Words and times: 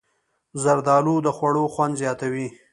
زردالو 0.63 1.15
د 1.25 1.27
خوړو 1.37 1.63
خوند 1.73 1.93
زیاتوي. 2.01 2.47